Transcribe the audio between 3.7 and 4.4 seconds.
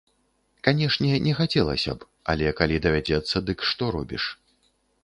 што робіш.